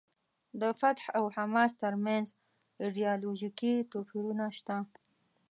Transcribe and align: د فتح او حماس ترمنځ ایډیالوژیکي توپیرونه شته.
د 0.61 0.63
فتح 0.79 1.05
او 1.17 1.25
حماس 1.35 1.71
ترمنځ 1.83 2.25
ایډیالوژیکي 2.83 3.73
توپیرونه 3.91 4.45
شته. 4.57 4.77